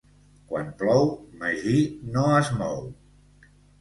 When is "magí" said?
1.43-1.75